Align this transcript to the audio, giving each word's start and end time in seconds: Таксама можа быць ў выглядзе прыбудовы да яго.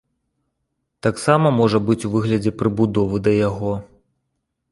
Таксама 1.07 1.51
можа 1.59 1.77
быць 1.89 1.99
ў 1.99 2.09
выглядзе 2.15 2.51
прыбудовы 2.61 3.15
да 3.27 3.31
яго. 3.49 3.71